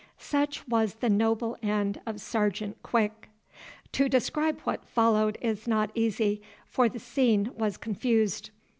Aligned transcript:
Such 0.17 0.67
was 0.67 0.95
the 0.95 1.11
noble 1.11 1.55
end 1.61 2.01
of 2.07 2.19
Sergeant 2.19 2.81
Quick. 2.81 3.29
To 3.91 4.09
describe 4.09 4.59
what 4.61 4.89
followed 4.89 5.37
is 5.41 5.67
not 5.67 5.91
easy, 5.93 6.41
for 6.65 6.89
the 6.89 6.97
scene 6.97 7.51
was 7.55 7.77
confused. 7.77 8.49